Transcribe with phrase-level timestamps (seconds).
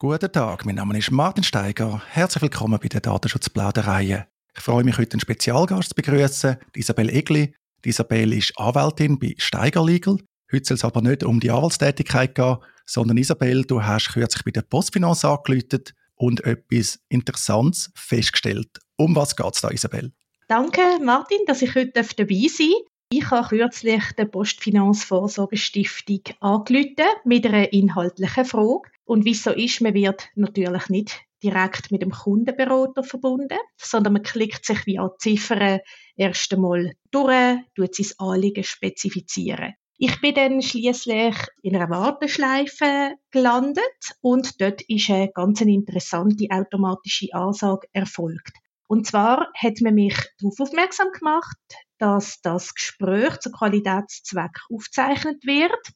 [0.00, 2.00] Guten Tag, mein Name ist Martin Steiger.
[2.10, 4.28] Herzlich willkommen bei der Datenschutzplauderei.
[4.54, 7.52] Ich freue mich, heute einen Spezialgast zu begrüßen, Isabel Egli.
[7.84, 10.18] Isabel ist Anwältin bei Steiger Legal.
[10.52, 14.52] Heute soll es aber nicht um die Anwaltstätigkeit gehen, sondern Isabel, du hast kürzlich bei
[14.52, 18.78] der Postfinance angeläutet und etwas Interessantes festgestellt.
[18.96, 20.12] Um was geht es da, Isabel?
[20.46, 22.97] Danke, Martin, dass ich heute dabei sein darf.
[23.10, 28.90] Ich habe kürzlich der Postfinanz Vorsorgestiftung angerufen mit einer inhaltlichen Frage.
[29.06, 34.12] Und wie es so ist, man wird natürlich nicht direkt mit dem Kundenberater verbunden, sondern
[34.12, 35.80] man klickt sich via Ziffern
[36.16, 39.72] erst einmal durch, tut sein Anliegen spezifizieren.
[39.96, 47.32] Ich bin dann schließlich in einer Warteschleife gelandet und dort ist eine ganz interessante automatische
[47.32, 48.52] Ansage erfolgt.
[48.88, 51.58] Und zwar hat man mich darauf aufmerksam gemacht,
[51.98, 55.92] dass das Gespräch zu Qualitätszweck aufgezeichnet wird,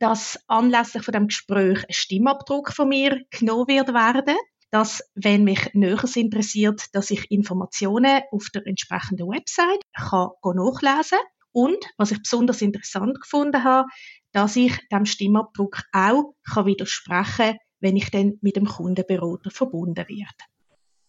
[0.00, 4.36] dass anlässlich von dem Gespräch ein Stimmabdruck von mir genommen wird werden,
[4.72, 11.18] dass, wenn mich Näheres interessiert, dass ich Informationen auf der entsprechenden Website kann nachlesen
[11.52, 13.86] und, was ich besonders interessant gefunden habe,
[14.32, 20.08] dass ich dem Stimmabdruck auch kann widersprechen kann, wenn ich dann mit dem Kundenberater verbunden
[20.08, 20.51] werde.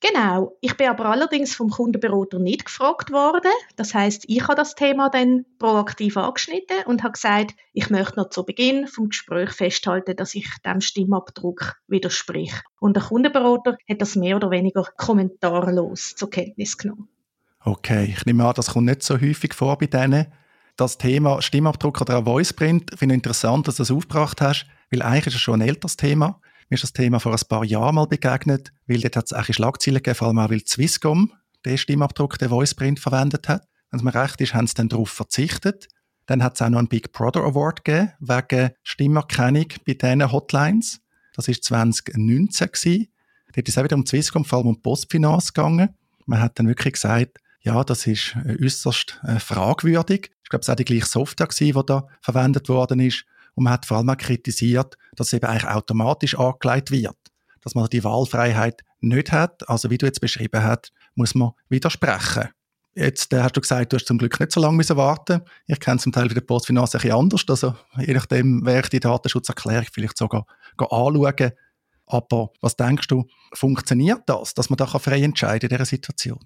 [0.00, 0.56] Genau.
[0.60, 3.52] Ich bin aber allerdings vom Kundenberater nicht gefragt worden.
[3.76, 8.30] Das heißt, ich habe das Thema dann proaktiv angeschnitten und habe gesagt, ich möchte noch
[8.30, 12.52] zu Beginn vom Gespräch festhalten, dass ich dem Stimmabdruck widersprich.
[12.80, 17.08] Und der Kundenberater hat das mehr oder weniger kommentarlos zur Kenntnis genommen.
[17.64, 20.26] Okay, ich nehme an, das kommt nicht so häufig vor bei denen.
[20.76, 25.02] Das Thema Stimmabdruck oder auch Voiceprint finde ich interessant, dass du das aufgebracht hast, weil
[25.02, 26.40] eigentlich ist es schon ein älteres Thema.
[26.68, 29.56] Mir ist das Thema vor ein paar Jahren mal begegnet, weil dort hat es eigentlich
[29.56, 31.32] Schlagzeilen gegeben, vor allem auch, weil Swisscom
[31.64, 33.66] den Stimmabdruck, den Voiceprint verwendet hat.
[33.90, 35.88] Wenn es mir recht ist, haben sie dann darauf verzichtet.
[36.26, 41.00] Dann hat es auch noch einen Big Brother Award gegeben, wegen Stimmerkennung bei diesen Hotlines.
[41.34, 43.08] Das war 2019 gewesen.
[43.54, 45.90] Dort ist es auch wieder um Swisscom, vor allem um Postfinance gegangen.
[46.26, 50.30] Man hat dann wirklich gesagt, ja, das ist äh, äußerst äh, fragwürdig.
[50.42, 53.24] Ich glaube, es war auch die gleiche Software, gewesen, die da verwendet worden ist.
[53.54, 57.16] Und man hat vor allem auch kritisiert, dass es eben eigentlich automatisch angelegt wird.
[57.62, 59.68] Dass man die Wahlfreiheit nicht hat.
[59.68, 62.48] Also wie du jetzt beschrieben hast, muss man widersprechen.
[62.96, 65.42] Jetzt äh, hast du gesagt, du hast zum Glück nicht so lange müssen warten.
[65.66, 67.44] Ich kenne zum Teil bei der Postfinanz ein bisschen anders.
[67.48, 70.46] Also je nachdem werde ich die Datenschutzerklärung vielleicht sogar
[70.78, 71.52] anschauen.
[72.06, 76.38] Aber was denkst du, funktioniert das, dass man da frei entscheiden in dieser Situation?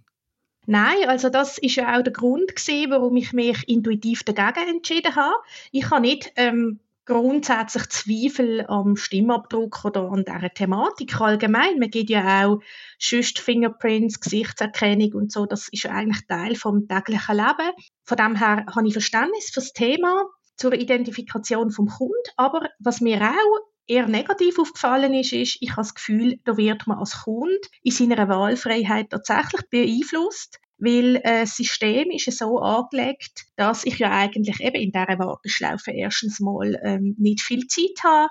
[0.66, 5.16] Nein, also das ist ja auch der Grund gewesen, warum ich mich intuitiv dagegen entschieden
[5.16, 5.34] habe.
[5.72, 11.78] Ich habe nicht ähm, grundsätzlich Zweifel am Stimmabdruck oder an dieser Thematik allgemein.
[11.78, 12.60] Man geht ja auch
[12.98, 15.46] sonst Fingerprints, Gesichtserkennung und so.
[15.46, 17.72] Das ist ja eigentlich Teil vom täglichen Leben.
[18.04, 20.26] Von dem her habe ich Verständnis für das Thema
[20.56, 22.12] zur Identifikation vom Kunden.
[22.36, 26.86] Aber was mir auch eher negativ aufgefallen ist, ist, ich habe das Gefühl, da wird
[26.86, 33.46] man als Kunde in seiner Wahlfreiheit tatsächlich beeinflusst, weil äh, das System ist so angelegt,
[33.56, 38.28] dass ich ja eigentlich eben in dieser Warteschlaufe erstens mal ähm, nicht viel Zeit habe,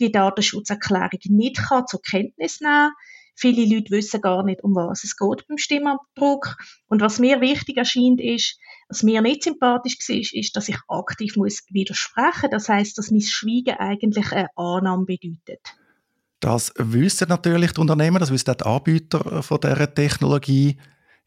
[0.00, 2.92] die Datenschutzerklärung nicht kann zur Kenntnis nehmen
[3.40, 6.58] Viele Leute wissen gar nicht, um was es geht beim Stimmabdruck.
[6.88, 8.58] Und was mir wichtig erscheint, ist,
[8.90, 12.50] was mir nicht sympathisch war, ist, dass ich aktiv muss widersprechen muss.
[12.50, 15.60] Das heißt, dass mein Schweigen eigentlich eine Annahme bedeutet.
[16.40, 20.76] Das wissen natürlich die Unternehmen, das wissen auch die Anbieter von dieser Technologie.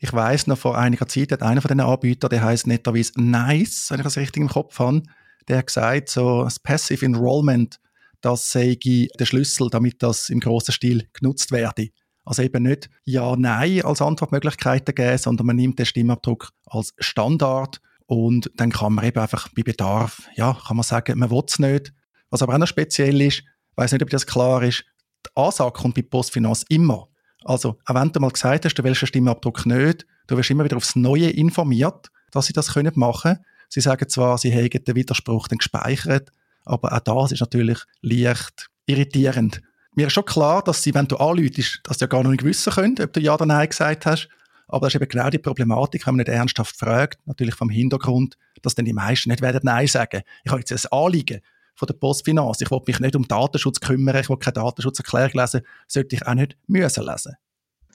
[0.04, 3.90] Ich weiß noch, vor einiger Zeit hat einer von diesen Anbietern, der heißt netterweise Nice,
[3.90, 5.02] wenn ich das richtig im Kopf habe,
[5.48, 7.80] der hat gesagt, so das Passive Enrollment,
[8.20, 11.88] das sei der Schlüssel, damit das im grossen Stil genutzt werde.
[12.26, 17.80] Also eben nicht Ja, Nein als Antwortmöglichkeiten geben, sondern man nimmt den Stimmabdruck als Standard
[18.06, 21.60] Und dann kann man eben einfach bei Bedarf, ja, kann man sagen, man will es
[21.60, 21.94] nicht.
[22.30, 23.44] Was aber auch noch speziell ist,
[23.78, 24.84] weiß nicht, ob das klar ist,
[25.26, 27.08] die Ansage kommt bei Postfinanz immer.
[27.46, 30.64] Also, auch wenn du mal gesagt hast, du willst einen Stimmabdruck nicht, du wirst immer
[30.64, 33.46] wieder aufs Neue informiert, dass sie das können machen können.
[33.70, 36.32] Sie sagen zwar, sie hätten den Widerspruch dann gespeichert,
[36.66, 39.62] aber auch das ist natürlich leicht irritierend.
[39.96, 42.44] Mir ist schon klar, dass sie, wenn du anläutest, dass sie ja gar noch nicht
[42.44, 44.30] wissen können, ob du Ja oder Nein gesagt hast.
[44.68, 48.38] Aber das ist eben genau die Problematik, wenn man nicht ernsthaft fragt, natürlich vom Hintergrund,
[48.62, 50.22] dass dann die meisten nicht werden Nein sagen.
[50.44, 51.42] Ich habe jetzt ein Anliegen
[51.76, 52.62] von der Postfinanz.
[52.62, 56.34] Ich will mich nicht um Datenschutz kümmern, ich will keine Datenschutzerklärung lesen, sollte ich auch
[56.34, 57.36] nicht müssen lesen.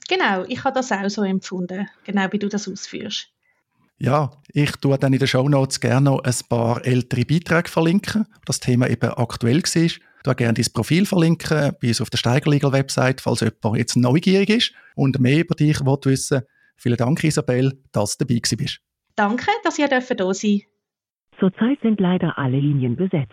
[0.09, 3.29] Genau, ich habe das auch so empfunden, genau wie du das ausführst.
[3.99, 8.27] Ja, ich tue dann in den Show Notes gerne noch ein paar ältere Beiträge verlinken,
[8.33, 9.83] wo das Thema eben aktuell war.
[9.85, 13.77] Ich tue gerne dein Profil verlinken, bei uns auf der Steiger Legal Website, falls jemand
[13.77, 16.47] jetzt neugierig ist und mehr über dich wissen will.
[16.77, 18.79] Vielen Dank, Isabel, dass du dabei bist.
[19.17, 20.63] Danke, dass ihr da sein
[21.41, 23.33] Zurzeit sind leider alle Linien besetzt.